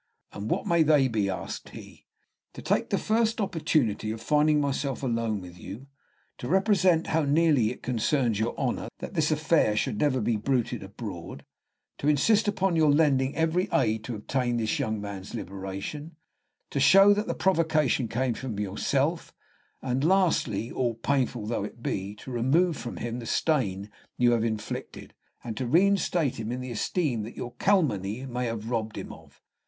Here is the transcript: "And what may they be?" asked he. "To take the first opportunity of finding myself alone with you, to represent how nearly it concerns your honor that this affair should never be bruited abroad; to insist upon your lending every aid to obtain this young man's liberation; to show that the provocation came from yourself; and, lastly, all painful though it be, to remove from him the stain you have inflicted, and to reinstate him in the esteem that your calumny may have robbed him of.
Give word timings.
"And 0.33 0.49
what 0.49 0.65
may 0.65 0.81
they 0.81 1.07
be?" 1.07 1.29
asked 1.29 1.69
he. 1.69 2.07
"To 2.53 2.63
take 2.63 2.89
the 2.89 2.97
first 2.97 3.39
opportunity 3.39 4.09
of 4.09 4.19
finding 4.19 4.59
myself 4.59 5.03
alone 5.03 5.41
with 5.41 5.59
you, 5.59 5.85
to 6.39 6.47
represent 6.47 7.05
how 7.13 7.21
nearly 7.21 7.69
it 7.69 7.83
concerns 7.83 8.39
your 8.39 8.59
honor 8.59 8.87
that 8.97 9.13
this 9.13 9.29
affair 9.29 9.77
should 9.77 9.99
never 9.99 10.19
be 10.19 10.37
bruited 10.37 10.81
abroad; 10.81 11.45
to 11.99 12.07
insist 12.07 12.47
upon 12.47 12.75
your 12.75 12.89
lending 12.89 13.35
every 13.35 13.69
aid 13.71 14.03
to 14.05 14.15
obtain 14.15 14.57
this 14.57 14.79
young 14.79 14.99
man's 14.99 15.35
liberation; 15.35 16.15
to 16.71 16.79
show 16.79 17.13
that 17.13 17.27
the 17.27 17.35
provocation 17.35 18.07
came 18.07 18.33
from 18.33 18.57
yourself; 18.57 19.35
and, 19.83 20.03
lastly, 20.03 20.71
all 20.71 20.95
painful 20.95 21.45
though 21.45 21.63
it 21.63 21.83
be, 21.83 22.15
to 22.15 22.31
remove 22.31 22.75
from 22.75 22.97
him 22.97 23.19
the 23.19 23.27
stain 23.27 23.87
you 24.17 24.31
have 24.31 24.43
inflicted, 24.43 25.13
and 25.43 25.55
to 25.57 25.67
reinstate 25.67 26.39
him 26.39 26.51
in 26.51 26.59
the 26.59 26.71
esteem 26.71 27.21
that 27.21 27.37
your 27.37 27.53
calumny 27.57 28.25
may 28.25 28.47
have 28.47 28.71
robbed 28.71 28.97
him 28.97 29.13
of. 29.13 29.39